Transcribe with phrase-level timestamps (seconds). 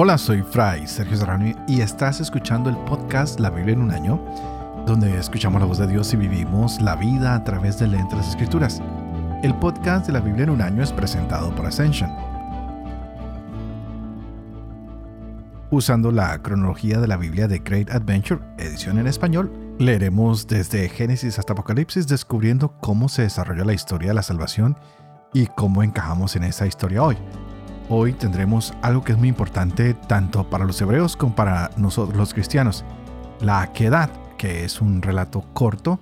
[0.00, 4.24] Hola, soy Fray Sergio Serrano y estás escuchando el podcast La Biblia en un año,
[4.86, 8.80] donde escuchamos la voz de Dios y vivimos la vida a través de las escrituras.
[9.42, 12.14] El podcast de la Biblia en un año es presentado por Ascension.
[15.72, 21.40] Usando la cronología de la Biblia de Great Adventure, edición en español, leeremos desde Génesis
[21.40, 24.78] hasta Apocalipsis descubriendo cómo se desarrolló la historia de la salvación
[25.34, 27.16] y cómo encajamos en esa historia hoy
[27.88, 32.34] hoy tendremos algo que es muy importante tanto para los hebreos como para nosotros los
[32.34, 32.84] cristianos.
[33.40, 36.00] La quedad, que es un relato corto,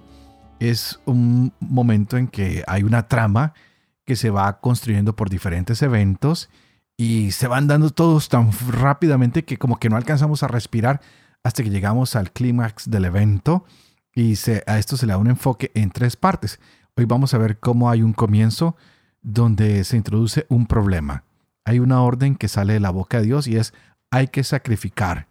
[0.59, 3.55] es un momento en que hay una trama
[4.05, 6.49] que se va construyendo por diferentes eventos
[6.97, 11.01] y se van dando todos tan rápidamente que como que no alcanzamos a respirar
[11.45, 13.65] hasta que llegamos al clímax del evento
[14.15, 14.35] y
[14.67, 16.59] a esto se le da un enfoque en tres partes.
[16.97, 18.77] Hoy vamos a ver cómo hay un comienzo
[19.21, 21.26] donde se introduce un problema
[21.67, 23.75] hay una orden que sale de la boca de Dios y es
[24.11, 25.27] hay que sacrificar.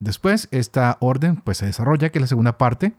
[0.00, 2.94] Después esta orden pues se desarrolla, que es la segunda parte,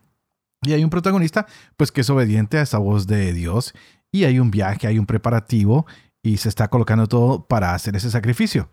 [0.62, 3.74] y hay un protagonista pues que es obediente a esa voz de Dios
[4.12, 5.86] y hay un viaje, hay un preparativo
[6.22, 8.70] y se está colocando todo para hacer ese sacrificio.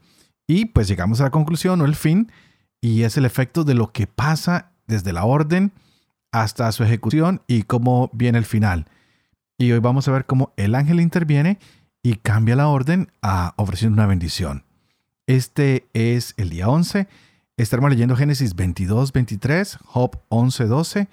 [0.47, 2.31] Y pues llegamos a la conclusión o el fin
[2.81, 5.73] y es el efecto de lo que pasa desde la orden
[6.33, 8.87] hasta su ejecución y cómo viene el final.
[9.59, 11.59] Y hoy vamos a ver cómo el ángel interviene
[12.03, 14.65] y cambia la orden a ofreciendo una bendición.
[15.27, 17.09] Este es el día 11.
[17.57, 21.09] Estaremos leyendo Génesis 22, 23, Job 11, 12,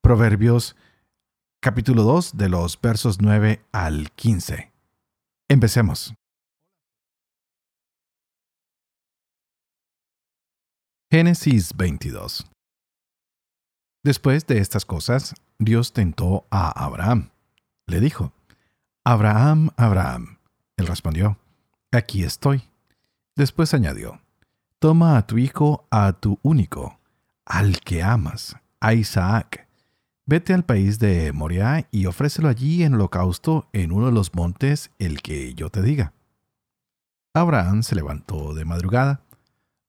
[0.00, 0.76] Proverbios
[1.60, 4.72] capítulo 2 de los versos 9 al 15.
[5.48, 6.14] Empecemos.
[11.10, 12.50] Génesis 22
[14.02, 17.30] Después de estas cosas, Dios tentó a Abraham.
[17.86, 18.32] Le dijo,
[19.04, 20.36] Abraham, Abraham.
[20.76, 21.38] Él respondió,
[21.90, 22.62] Aquí estoy.
[23.34, 24.20] Después añadió,
[24.78, 26.98] Toma a tu hijo, a tu único,
[27.46, 29.66] al que amas, a Isaac.
[30.26, 34.90] Vete al país de Moriah y ofrécelo allí en holocausto en uno de los montes,
[34.98, 36.12] el que yo te diga.
[37.32, 39.22] Abraham se levantó de madrugada,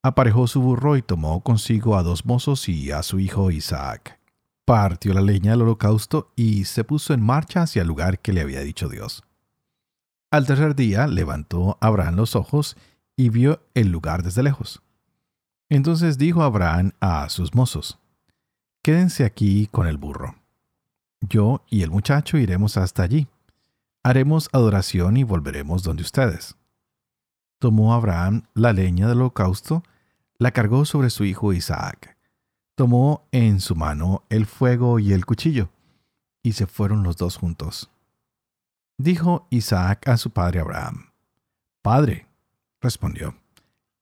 [0.03, 4.20] aparejó su burro y tomó consigo a dos mozos y a su hijo Isaac
[4.65, 8.41] partió la leña del holocausto y se puso en marcha hacia el lugar que le
[8.41, 9.23] había dicho Dios.
[10.31, 12.77] Al tercer día levantó Abraham los ojos
[13.17, 14.81] y vio el lugar desde lejos.
[15.69, 17.99] Entonces dijo Abraham a sus mozos,
[18.83, 20.35] Quédense aquí con el burro.
[21.21, 23.27] Yo y el muchacho iremos hasta allí.
[24.03, 26.55] Haremos adoración y volveremos donde ustedes.
[27.59, 29.83] Tomó Abraham la leña del holocausto,
[30.39, 32.17] la cargó sobre su hijo Isaac
[32.81, 35.69] tomó en su mano el fuego y el cuchillo,
[36.41, 37.91] y se fueron los dos juntos.
[38.97, 41.11] Dijo Isaac a su padre Abraham,
[41.83, 42.25] Padre,
[42.81, 43.35] respondió,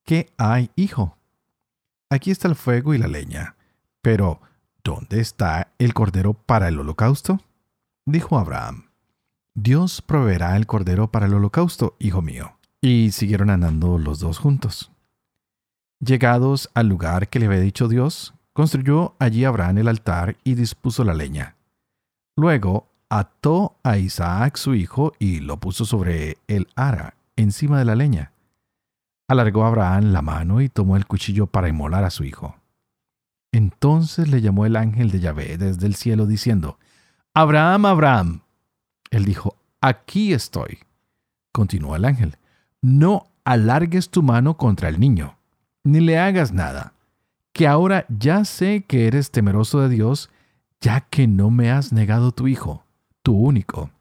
[0.05, 1.17] ¿qué hay, hijo?
[2.09, 3.57] Aquí está el fuego y la leña,
[4.01, 4.39] pero
[4.81, 7.41] ¿dónde está el cordero para el holocausto?
[8.05, 8.91] Dijo Abraham,
[9.55, 12.57] Dios proveerá el cordero para el holocausto, hijo mío.
[12.79, 14.89] Y siguieron andando los dos juntos.
[15.99, 21.05] Llegados al lugar que le había dicho Dios, Construyó allí Abraham el altar y dispuso
[21.05, 21.55] la leña.
[22.35, 27.95] Luego ató a Isaac su hijo y lo puso sobre el ara, encima de la
[27.95, 28.33] leña.
[29.29, 32.57] Alargó Abraham la mano y tomó el cuchillo para inmolar a su hijo.
[33.53, 36.79] Entonces le llamó el ángel de Yahvé desde el cielo diciendo,
[37.33, 38.41] Abraham, Abraham.
[39.09, 40.79] Él dijo, aquí estoy.
[41.53, 42.35] Continuó el ángel,
[42.81, 45.37] no alargues tu mano contra el niño,
[45.85, 46.91] ni le hagas nada
[47.53, 50.29] que ahora ya sé que eres temeroso de Dios,
[50.81, 52.85] ya que no me has negado tu hijo,
[53.21, 53.91] tu único.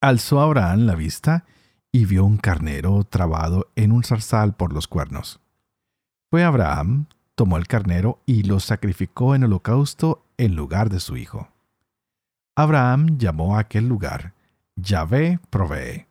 [0.00, 1.44] Alzó Abraham la vista
[1.90, 5.40] y vio un carnero trabado en un zarzal por los cuernos.
[6.30, 11.48] Fue Abraham, tomó el carnero y lo sacrificó en holocausto en lugar de su hijo.
[12.56, 14.34] Abraham llamó a aquel lugar
[14.76, 16.06] Yahvé provee,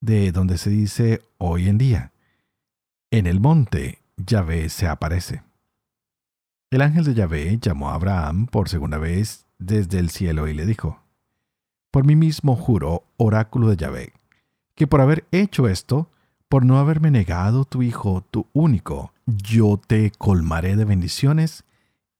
[0.00, 2.12] de donde se dice hoy en día.
[3.10, 5.42] En el monte Yahvé se aparece.
[6.70, 10.66] El ángel de Yahvé llamó a Abraham por segunda vez desde el cielo y le
[10.66, 11.00] dijo,
[11.90, 14.12] Por mí mismo juro, oráculo de Yahvé,
[14.74, 16.10] que por haber hecho esto,
[16.48, 21.64] por no haberme negado tu hijo, tu único, yo te colmaré de bendiciones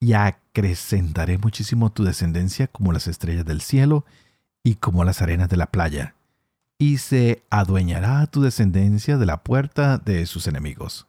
[0.00, 4.04] y acrecentaré muchísimo tu descendencia como las estrellas del cielo
[4.62, 6.14] y como las arenas de la playa,
[6.78, 11.08] y se adueñará tu descendencia de la puerta de sus enemigos.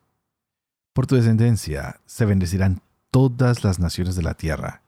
[0.99, 4.81] Por tu descendencia se bendecirán todas las naciones de la tierra,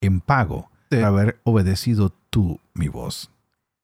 [0.00, 3.32] en pago de haber obedecido tú mi voz.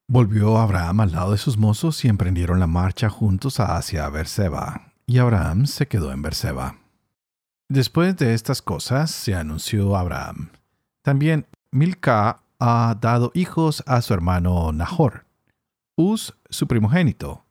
[0.07, 4.93] Volvió Abraham al lado de sus mozos y emprendieron la marcha juntos hacia Berseba.
[5.07, 6.77] y Abraham se quedó en Berseba.
[7.69, 10.51] Después de estas cosas se anunció a Abraham.
[11.03, 15.27] También Milca ha dado hijos a su hermano Nahor,
[15.97, 17.45] Uz su primogénito,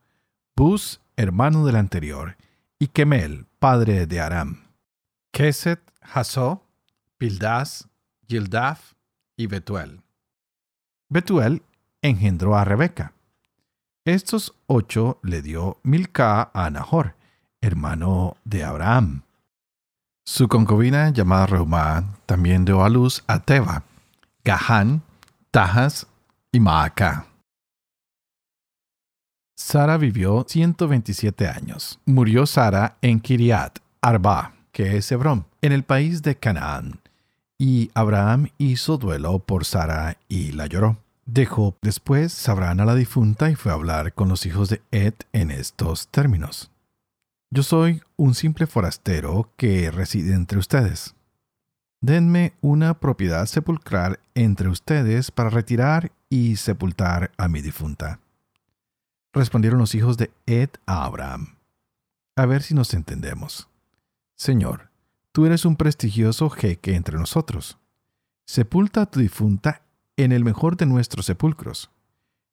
[0.56, 2.38] Bus hermano del anterior,
[2.80, 4.62] y Kemel, padre de Aram.
[5.32, 6.62] Keset, Hasó,
[7.18, 7.90] Pildas,
[8.28, 8.94] Gildaf
[9.36, 10.04] y Betuel.
[11.10, 11.64] Betuel
[12.04, 13.14] engendró a Rebeca.
[14.06, 17.16] Estos ocho le dio Milca a Nahor,
[17.60, 19.24] hermano de Abraham.
[20.26, 23.82] Su concubina llamada Reumá también dio a luz a Teba,
[24.44, 25.02] Gahán,
[25.50, 26.06] Tajas
[26.52, 27.26] y Maaca.
[29.58, 32.00] Sara vivió 127 años.
[32.06, 37.00] Murió Sara en Kiriat, Arba, que es Hebrón, en el país de Canaán.
[37.58, 40.98] Y Abraham hizo duelo por Sara y la lloró.
[41.26, 45.14] Dejó después Abraham a la difunta y fue a hablar con los hijos de Ed
[45.32, 46.70] en estos términos.
[47.50, 51.16] Yo soy un simple forastero que reside entre ustedes.
[52.02, 58.20] Denme una propiedad sepulcral entre ustedes para retirar y sepultar a mi difunta.
[59.36, 61.58] Respondieron los hijos de Ed a Abraham.
[62.38, 63.68] A ver si nos entendemos.
[64.36, 64.92] Señor,
[65.34, 67.78] tú eres un prestigioso jeque entre nosotros.
[68.46, 69.82] Sepulta a tu difunta
[70.16, 71.92] en el mejor de nuestros sepulcros.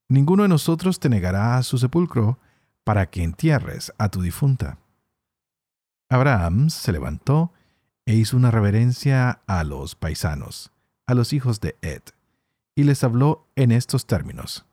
[0.09, 2.41] Ninguno de nosotros te negará a su sepulcro
[2.83, 4.79] para que entierres a tu difunta.
[6.09, 7.53] Abraham se levantó
[8.07, 10.73] e hizo una reverencia a los paisanos,
[11.07, 12.03] a los hijos de Ed,
[12.75, 14.67] y les habló en estos términos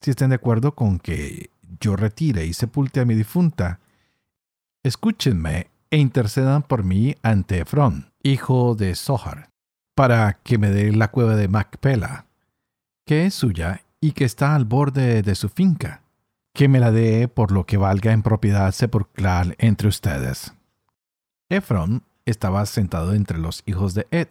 [0.00, 1.50] si estén de acuerdo con que
[1.80, 3.80] yo retire y sepulte a mi difunta,
[4.82, 9.50] escúchenme e intercedan por mí ante Efrón, hijo de Zohar,
[9.94, 12.26] para que me dé la cueva de Macpela,
[13.06, 16.02] que es suya y que está al borde de su finca,
[16.52, 20.54] que me la dé por lo que valga en propiedad sepulcral entre ustedes.
[21.48, 24.28] Efrón estaba sentado entre los hijos de Ed,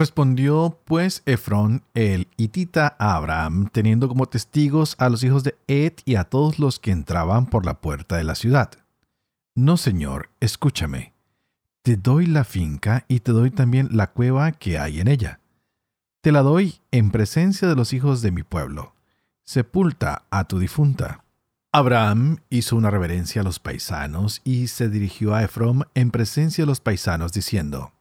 [0.00, 5.94] Respondió pues Efrón el hitita a Abraham, teniendo como testigos a los hijos de Ed
[6.04, 8.70] y a todos los que entraban por la puerta de la ciudad.
[9.56, 11.14] No, señor, escúchame.
[11.82, 15.40] Te doy la finca y te doy también la cueva que hay en ella.
[16.20, 18.94] Te la doy en presencia de los hijos de mi pueblo.
[19.44, 21.24] Sepulta a tu difunta.
[21.72, 26.66] Abraham hizo una reverencia a los paisanos y se dirigió a Efrón en presencia de
[26.66, 27.92] los paisanos, diciendo,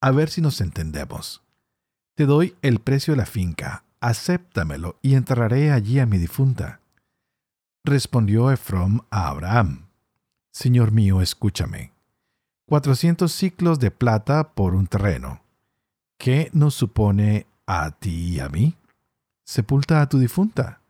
[0.00, 1.42] a ver si nos entendemos.
[2.14, 6.80] Te doy el precio de la finca, acéptamelo y enterraré allí a mi difunta.
[7.84, 9.86] Respondió Efrom a Abraham,
[10.56, 11.92] Señor mío, escúchame.
[12.66, 15.42] Cuatrocientos ciclos de plata por un terreno.
[16.16, 18.74] ¿Qué nos supone a ti y a mí?
[19.44, 20.80] Sepulta a tu difunta.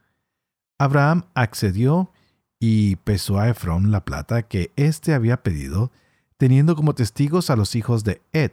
[0.79, 2.13] Abraham accedió
[2.61, 5.91] y pesó a Efrón la plata que éste había pedido,
[6.37, 8.53] teniendo como testigos a los hijos de Ed,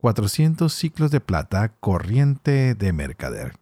[0.00, 3.54] 400 ciclos de plata corriente de mercader.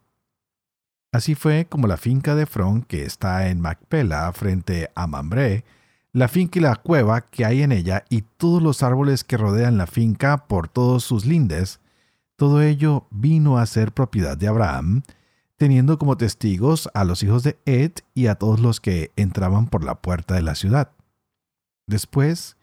[1.13, 5.65] Así fue como la finca de Fron, que está en Macpela, frente a Mambré,
[6.13, 9.79] la finca y la cueva que hay en ella y todos los árboles que rodean
[9.79, 11.81] la finca por todos sus lindes,
[12.37, 15.03] todo ello vino a ser propiedad de Abraham,
[15.57, 19.83] teniendo como testigos a los hijos de Ed y a todos los que entraban por
[19.83, 20.93] la puerta de la ciudad.
[21.87, 22.58] Después,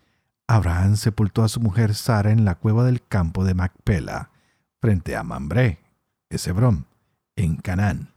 [0.47, 4.29] Abraham sepultó a su mujer Sara en la cueva del campo de Macpela,
[4.79, 5.79] frente a Mambré,
[6.29, 6.85] Hebrón,
[7.35, 8.13] en Canaán.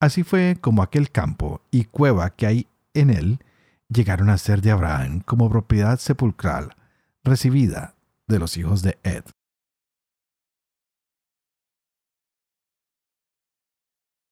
[0.00, 3.44] Así fue como aquel campo y cueva que hay en él
[3.88, 6.76] llegaron a ser de Abraham como propiedad sepulcral
[7.24, 7.94] recibida
[8.26, 9.24] de los hijos de Ed.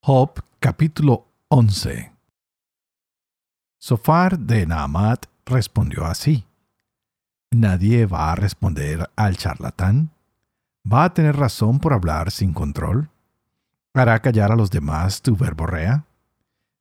[0.02, 2.12] Job capítulo 11
[3.78, 6.47] Sofar de Naamat respondió así.
[7.50, 10.10] Nadie va a responder al charlatán.
[10.90, 13.08] ¿Va a tener razón por hablar sin control?
[13.94, 16.04] ¿Hará callar a los demás tu verborrea?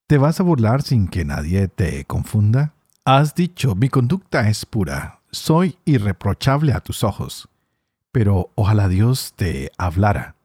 [0.07, 2.73] ¿Te vas a burlar sin que nadie te confunda?
[3.05, 7.47] Has dicho, mi conducta es pura, soy irreprochable a tus ojos.
[8.11, 10.35] Pero ojalá Dios te hablara,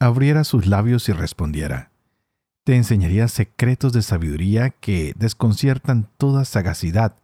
[0.00, 1.90] abriera sus labios y respondiera.
[2.64, 7.14] Te enseñaría secretos de sabiduría que desconciertan toda sagacidad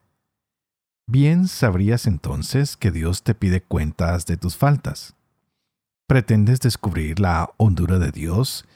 [1.07, 5.15] bien sabrías entonces que Dios te pide cuentas de tus faltas.
[6.07, 8.67] ¿Pretendes descubrir la hondura de Dios?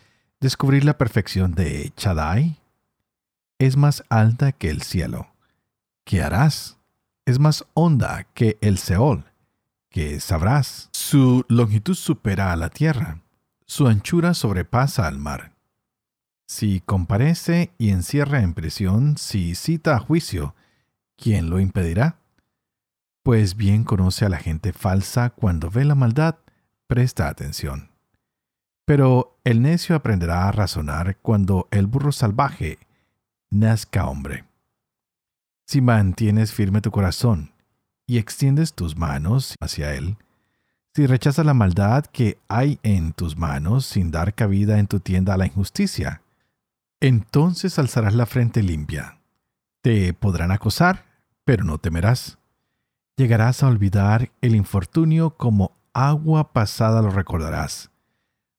[0.40, 2.58] ¿Descubrir la perfección de Chadai?
[3.58, 5.28] Es más alta que el cielo.
[6.04, 6.78] ¿Qué harás?
[7.26, 9.24] Es más honda que el Seol.
[9.90, 10.88] ¿Qué sabrás?
[10.92, 13.20] Su longitud supera a la tierra.
[13.66, 15.52] Su anchura sobrepasa al mar.
[16.46, 20.54] Si comparece y encierra en prisión, si cita a juicio,
[21.16, 22.19] ¿quién lo impedirá?
[23.22, 26.36] Pues bien conoce a la gente falsa cuando ve la maldad,
[26.86, 27.90] presta atención.
[28.84, 32.78] Pero el necio aprenderá a razonar cuando el burro salvaje
[33.50, 34.44] nazca hombre.
[35.66, 37.52] Si mantienes firme tu corazón
[38.06, 40.16] y extiendes tus manos hacia él,
[40.92, 45.34] si rechazas la maldad que hay en tus manos sin dar cabida en tu tienda
[45.34, 46.22] a la injusticia,
[47.00, 49.20] entonces alzarás la frente limpia.
[49.82, 51.06] Te podrán acosar,
[51.44, 52.39] pero no temerás.
[53.20, 57.90] Llegarás a olvidar el infortunio como agua pasada lo recordarás.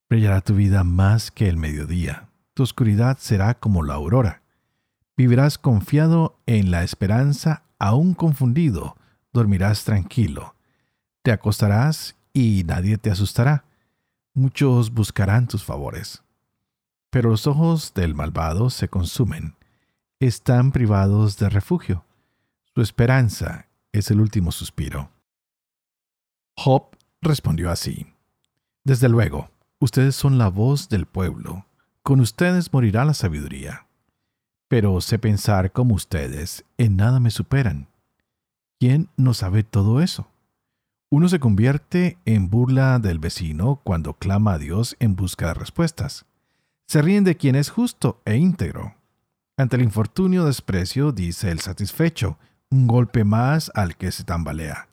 [0.08, 2.30] Brillará tu vida más que el mediodía.
[2.54, 4.44] Tu oscuridad será como la aurora.
[5.18, 8.98] Vivirás confiado en la esperanza, aún confundido,
[9.34, 10.54] dormirás tranquilo.
[11.24, 13.66] Te acostarás y nadie te asustará.
[14.36, 16.22] Muchos buscarán tus favores.
[17.10, 19.56] Pero los ojos del malvado se consumen.
[20.20, 22.06] Están privados de refugio.
[22.76, 25.10] Su esperanza es el último suspiro.
[26.56, 28.08] Job respondió así.
[28.84, 31.66] Desde luego, ustedes son la voz del pueblo.
[32.04, 33.88] Con ustedes morirá la sabiduría.
[34.68, 37.88] Pero sé pensar como ustedes, en nada me superan.
[38.80, 40.28] ¿Quién no sabe todo eso?
[41.12, 46.26] Uno se convierte en burla del vecino cuando clama a Dios en busca de respuestas.
[46.88, 48.96] Se ríen de quien es justo e íntegro.
[49.58, 52.40] Ante el infortunio desprecio, dice el satisfecho,
[52.72, 54.88] un golpe más al que se tambalea.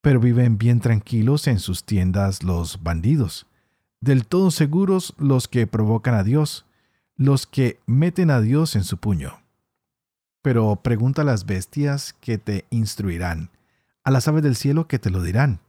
[0.00, 3.46] Pero viven bien tranquilos en sus tiendas los bandidos,
[4.00, 6.66] del todo seguros los que provocan a Dios,
[7.16, 9.40] los que meten a Dios en su puño.
[10.42, 13.50] Pero pregunta a las bestias que te instruirán,
[14.02, 15.60] a las aves del cielo que te lo dirán,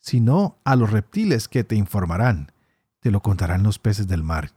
[0.00, 2.52] sino a los reptiles que te informarán,
[3.00, 4.52] te lo contarán los peces del mar.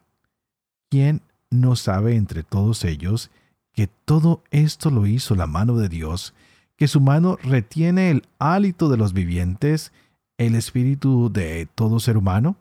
[0.89, 3.31] ¿Quién no sabe entre todos ellos
[3.73, 6.33] que todo esto lo hizo la mano de Dios,
[6.75, 9.91] que su mano retiene el hálito de los vivientes,
[10.37, 12.57] el espíritu de todo ser humano?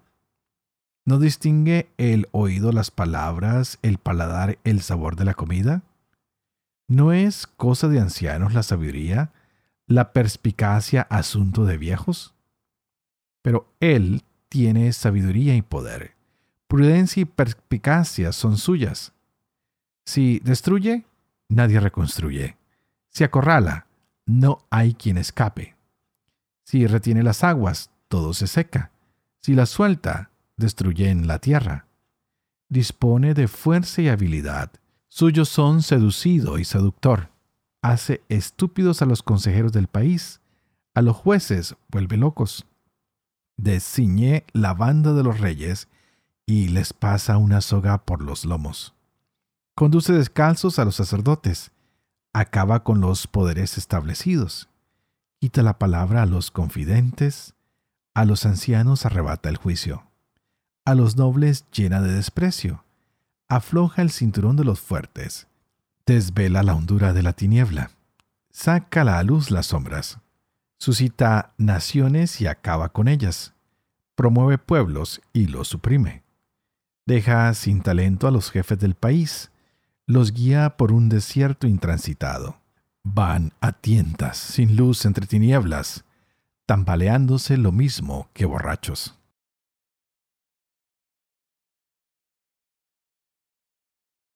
[1.07, 5.83] ¿No distingue el oído las palabras, el paladar el sabor de la comida?
[6.87, 9.33] ¿No es cosa de ancianos la sabiduría,
[9.87, 12.35] la perspicacia asunto de viejos?
[13.43, 16.15] Pero Él tiene sabiduría y poder.
[16.69, 19.13] Prudencia y perspicacia son suyas.
[20.11, 21.05] Si destruye,
[21.49, 22.57] nadie reconstruye.
[23.11, 23.87] Si acorrala,
[24.27, 25.77] no hay quien escape.
[26.65, 28.91] Si retiene las aguas, todo se seca.
[29.41, 31.87] Si las suelta, destruye en la tierra.
[32.69, 34.73] Dispone de fuerza y habilidad.
[35.07, 37.29] Suyos son seducido y seductor
[37.81, 40.41] hace estúpidos a los consejeros del país,
[40.93, 42.67] a los jueces vuelve locos.
[43.57, 45.87] Desciñe la banda de los reyes
[46.47, 48.97] y les pasa una soga por los lomos.
[49.75, 51.73] Conduce descalzos a los sacerdotes,
[52.33, 54.69] acaba con los poderes establecidos,
[55.41, 57.55] quita la palabra a los confidentes,
[58.15, 60.05] a los ancianos arrebata el juicio,
[60.85, 62.85] a los nobles llena de desprecio,
[63.49, 65.47] afloja el cinturón de los fuertes,
[66.07, 67.91] desvela la hondura de la tiniebla,
[68.51, 70.19] saca a la luz las sombras,
[70.79, 73.55] suscita naciones y acaba con ellas,
[74.15, 76.23] promueve pueblos y los suprime,
[77.07, 79.51] deja sin talento a los jefes del país,
[80.11, 82.61] los guía por un desierto intransitado,
[83.05, 86.05] van a tientas sin luz entre tinieblas,
[86.67, 89.17] tambaleándose lo mismo que borrachos.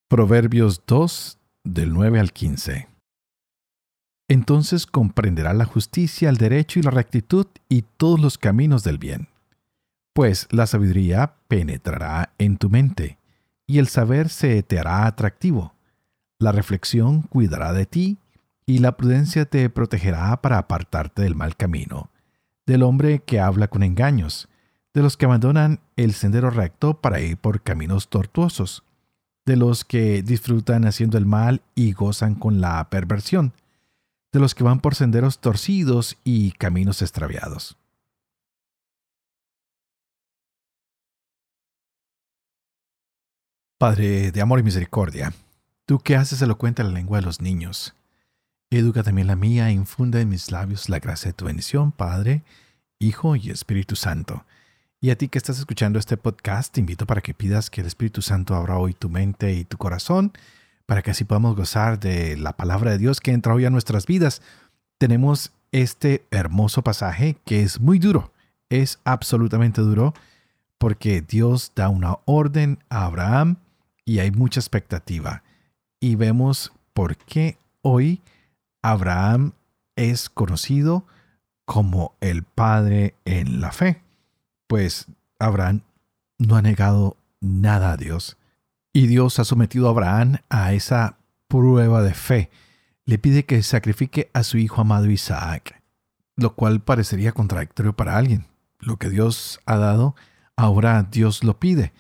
[0.09, 2.89] Proverbios 2 del 9 al 15.
[4.29, 9.27] Entonces comprenderá la justicia, el derecho y la rectitud y todos los caminos del bien.
[10.13, 13.19] Pues la sabiduría penetrará en tu mente,
[13.67, 15.75] y el saber se te hará atractivo.
[16.39, 18.19] La reflexión cuidará de ti,
[18.67, 22.11] y la prudencia te protegerá para apartarte del mal camino,
[22.67, 24.49] del hombre que habla con engaños,
[24.95, 28.85] de los que abandonan el sendero recto para ir por caminos tortuosos
[29.45, 33.53] de los que disfrutan haciendo el mal y gozan con la perversión,
[34.33, 37.77] de los que van por senderos torcidos y caminos extraviados.
[43.85, 45.35] Padre de amor y misericordia,
[45.85, 47.95] tú que haces elocuente la lengua de los niños,
[48.71, 52.45] educa también la mía e infunde en mis labios la gracia de tu bendición, Padre,
[52.99, 54.47] Hijo y Espíritu Santo
[55.03, 57.87] y a ti que estás escuchando este podcast, te invito para que pidas que el
[57.87, 60.33] Espíritu Santo abra hoy tu mente y tu corazón,
[60.87, 64.07] para que así podamos gozar de la palabra de Dios que entra hoy a nuestras
[64.07, 64.41] vidas.
[64.97, 68.33] Tenemos este hermoso pasaje que es muy duro,
[68.71, 70.15] es absolutamente duro,
[70.79, 73.59] porque Dios da una orden a Abraham
[74.05, 75.43] y hay mucha expectativa.
[76.01, 78.23] Y vemos por qué hoy
[78.83, 79.53] Abraham
[79.97, 81.07] es conocido
[81.65, 84.03] como el Padre en la fe,
[84.67, 85.07] pues
[85.39, 85.83] Abraham
[86.39, 88.37] no ha negado nada a Dios.
[88.93, 91.19] Y Dios ha sometido a Abraham a esa
[91.49, 92.51] prueba de fe.
[93.07, 95.83] Le pide que sacrifique a su hijo amado Isaac,
[96.37, 98.47] lo cual parecería contradictorio para alguien.
[98.79, 100.15] Lo que Dios ha dado,
[100.57, 101.93] ahora Dios lo pide.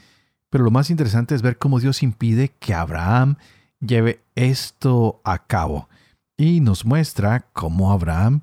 [0.54, 3.38] Pero lo más interesante es ver cómo Dios impide que Abraham
[3.80, 5.88] lleve esto a cabo.
[6.36, 8.42] Y nos muestra cómo Abraham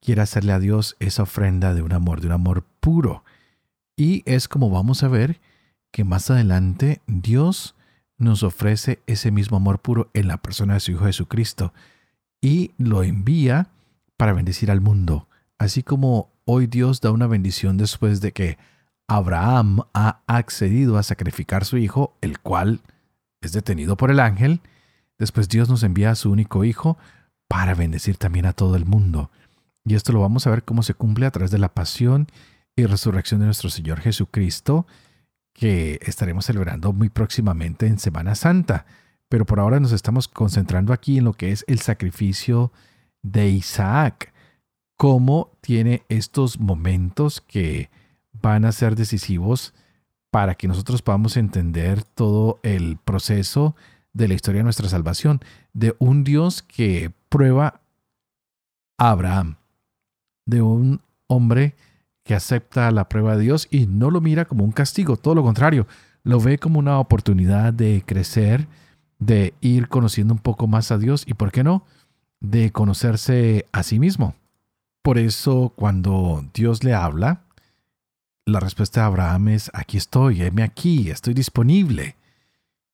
[0.00, 3.22] quiere hacerle a Dios esa ofrenda de un amor, de un amor puro.
[3.96, 5.40] Y es como vamos a ver
[5.92, 7.76] que más adelante Dios
[8.18, 11.72] nos ofrece ese mismo amor puro en la persona de su Hijo Jesucristo
[12.40, 13.68] y lo envía
[14.16, 15.28] para bendecir al mundo.
[15.58, 18.58] Así como hoy Dios da una bendición después de que
[19.08, 22.80] Abraham ha accedido a sacrificar su hijo, el cual
[23.40, 24.60] es detenido por el ángel,
[25.18, 26.96] después Dios nos envía a su único hijo
[27.48, 29.30] para bendecir también a todo el mundo.
[29.84, 32.28] Y esto lo vamos a ver cómo se cumple a través de la pasión
[32.76, 34.86] y resurrección de nuestro Señor Jesucristo,
[35.52, 38.86] que estaremos celebrando muy próximamente en Semana Santa.
[39.28, 42.72] Pero por ahora nos estamos concentrando aquí en lo que es el sacrificio
[43.22, 44.32] de Isaac,
[44.96, 47.90] cómo tiene estos momentos que
[48.32, 49.74] van a ser decisivos
[50.30, 53.76] para que nosotros podamos entender todo el proceso
[54.12, 55.40] de la historia de nuestra salvación,
[55.72, 57.80] de un Dios que prueba
[58.98, 59.56] a Abraham,
[60.46, 61.74] de un hombre
[62.24, 65.42] que acepta la prueba de Dios y no lo mira como un castigo, todo lo
[65.42, 65.86] contrario,
[66.22, 68.68] lo ve como una oportunidad de crecer,
[69.18, 71.84] de ir conociendo un poco más a Dios y, ¿por qué no?,
[72.40, 74.34] de conocerse a sí mismo.
[75.02, 77.42] Por eso cuando Dios le habla,
[78.46, 82.16] la respuesta de Abraham es, aquí estoy, heme aquí, estoy disponible.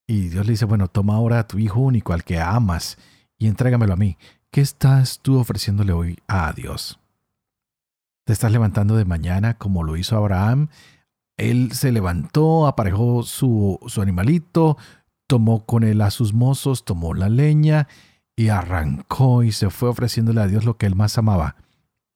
[0.07, 2.99] Y Dios le dice, bueno, toma ahora a tu hijo único, al que amas,
[3.39, 4.17] y entrégamelo a mí.
[4.51, 6.99] ¿Qué estás tú ofreciéndole hoy a Dios?
[8.25, 10.69] Te estás levantando de mañana como lo hizo Abraham.
[11.37, 14.77] Él se levantó, aparejó su, su animalito,
[15.27, 17.89] tomó con él a sus mozos, tomó la leña
[18.37, 21.57] y arrancó y se fue ofreciéndole a Dios lo que él más amaba.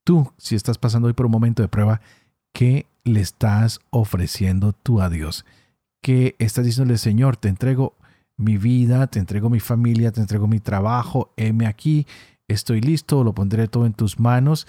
[0.05, 2.01] Tú, si estás pasando hoy por un momento de prueba,
[2.53, 5.45] ¿qué le estás ofreciendo tú a Dios?
[6.01, 7.97] ¿Qué estás diciéndole, Señor, te entrego
[8.37, 12.07] mi vida, te entrego mi familia, te entrego mi trabajo, heme aquí,
[12.49, 14.67] estoy listo, lo pondré todo en tus manos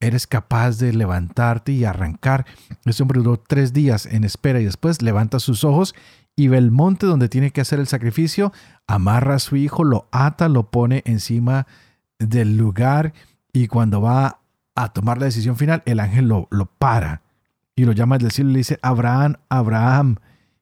[0.00, 2.46] eres capaz de levantarte y arrancar.
[2.84, 5.94] Este hombre duró tres días en espera y después levanta sus ojos
[6.34, 8.52] y ve el monte donde tiene que hacer el sacrificio,
[8.86, 11.66] amarra a su hijo, lo ata, lo pone encima
[12.18, 13.14] del lugar
[13.52, 14.40] y cuando va
[14.74, 17.22] a tomar la decisión final, el ángel lo, lo para
[17.76, 20.16] y lo llama del cielo y le dice, Abraham, Abraham.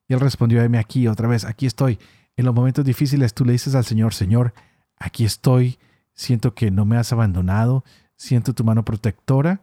[0.07, 1.97] Y él respondió, heme aquí otra vez, aquí estoy.
[2.37, 4.53] En los momentos difíciles tú le dices al Señor, Señor,
[4.97, 5.79] aquí estoy,
[6.13, 7.83] siento que no me has abandonado,
[8.17, 9.61] Siento tu mano protectora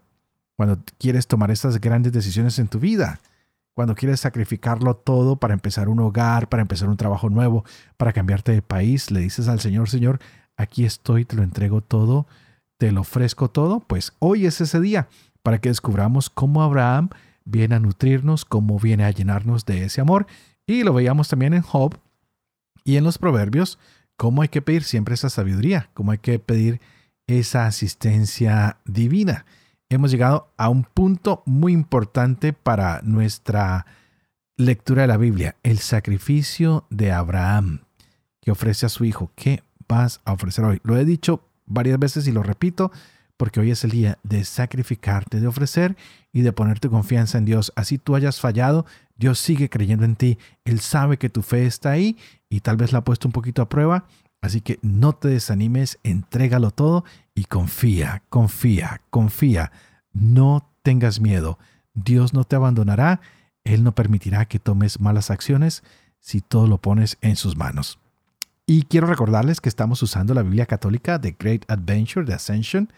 [0.56, 3.20] cuando quieres tomar estas grandes decisiones en tu vida.
[3.74, 7.64] Cuando quieres sacrificarlo todo para empezar un hogar, para empezar un trabajo nuevo,
[7.96, 10.20] para cambiarte de país, le dices al Señor, Señor,
[10.56, 12.26] aquí estoy, te lo entrego todo,
[12.76, 15.08] te lo ofrezco todo, pues hoy es ese día
[15.42, 17.08] para que descubramos cómo Abraham
[17.44, 20.26] viene a nutrirnos, cómo viene a llenarnos de ese amor.
[20.66, 21.98] Y lo veíamos también en Job
[22.84, 23.78] y en los proverbios,
[24.16, 26.80] cómo hay que pedir siempre esa sabiduría, cómo hay que pedir
[27.26, 29.46] esa asistencia divina.
[29.88, 33.86] Hemos llegado a un punto muy importante para nuestra
[34.56, 37.80] lectura de la Biblia, el sacrificio de Abraham
[38.40, 39.32] que ofrece a su hijo.
[39.34, 40.80] ¿Qué vas a ofrecer hoy?
[40.82, 42.90] Lo he dicho varias veces y lo repito
[43.42, 45.96] porque hoy es el día de sacrificarte, de ofrecer
[46.32, 47.72] y de poner tu confianza en Dios.
[47.74, 50.38] Así tú hayas fallado, Dios sigue creyendo en ti.
[50.64, 52.16] Él sabe que tu fe está ahí
[52.48, 54.06] y tal vez la ha puesto un poquito a prueba
[54.40, 59.72] Así que no te desanimes, entrégalo todo y confía, confía, confía.
[60.12, 61.58] No tengas miedo.
[61.94, 63.20] Dios no te abandonará.
[63.64, 65.82] Él no permitirá que tomes malas acciones
[66.20, 67.98] si todo lo pones en sus manos.
[68.66, 72.92] Y quiero recordarles que estamos usando la Biblia católica de Great Adventure de Ascension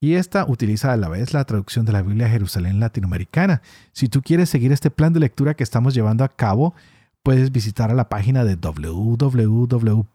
[0.00, 3.62] y esta utiliza a la vez la traducción de la Biblia Jerusalén latinoamericana.
[3.92, 6.74] Si tú quieres seguir este plan de lectura que estamos llevando a cabo,
[7.22, 10.06] puedes visitar a la página de www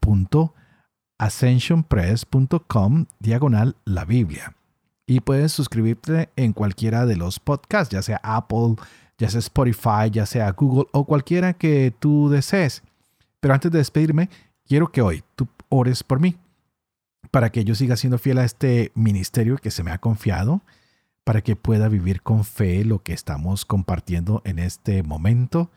[1.23, 4.55] ascensionpress.com diagonal la Biblia.
[5.05, 8.75] Y puedes suscribirte en cualquiera de los podcasts, ya sea Apple,
[9.17, 12.83] ya sea Spotify, ya sea Google o cualquiera que tú desees.
[13.39, 14.29] Pero antes de despedirme,
[14.67, 16.37] quiero que hoy tú ores por mí,
[17.33, 20.61] para que yo siga siendo fiel a este ministerio que se me ha confiado,
[21.23, 25.71] para que pueda vivir con fe lo que estamos compartiendo en este momento,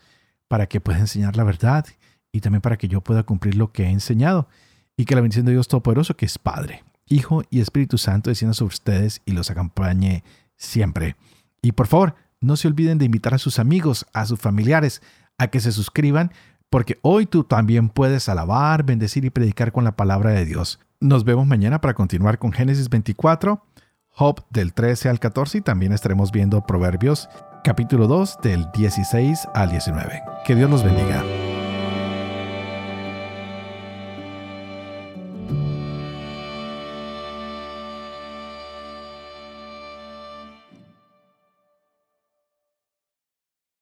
[0.49, 1.87] para que pueda enseñar la verdad
[2.31, 4.51] y también para que yo pueda cumplir lo que he enseñado
[4.99, 8.53] y que la bendición de Dios Todopoderoso, que es Padre, Hijo y Espíritu Santo, descienda
[8.53, 10.25] sobre ustedes y los acompañe
[10.59, 11.17] siempre.
[11.63, 15.01] Y por favor, no se olviden de invitar a sus amigos, a sus familiares,
[15.39, 16.33] a que se suscriban,
[16.69, 20.81] porque hoy tú también puedes alabar, bendecir y predicar con la palabra de Dios.
[21.01, 23.63] Nos vemos mañana para continuar con Génesis 24,
[24.09, 27.29] Job del 13 al 14 y también estaremos viendo Proverbios
[27.65, 30.23] capítulo 2 del 16 al 19.
[30.47, 31.23] Que Dios los bendiga.